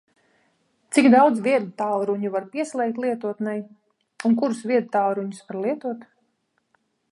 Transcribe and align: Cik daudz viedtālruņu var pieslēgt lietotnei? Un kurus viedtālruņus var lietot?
Cik 0.95 1.09
daudz 1.15 1.41
viedtālruņu 1.47 2.31
var 2.37 2.47
pieslēgt 2.55 3.03
lietotnei? 3.05 3.55
Un 4.31 4.41
kurus 4.41 4.65
viedtālruņus 4.75 5.47
var 5.51 5.63
lietot? 5.67 6.11